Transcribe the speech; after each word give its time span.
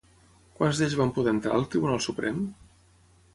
Quants 0.59 0.79
d'ells 0.83 0.95
van 1.01 1.11
poder 1.17 1.33
entrar 1.35 1.53
al 1.59 1.67
Tribunal 1.75 2.01
Suprem? 2.07 2.41